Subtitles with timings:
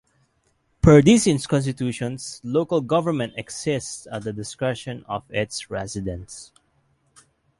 [0.81, 6.51] Per these constitutions, local government exists at the discretion of its residents.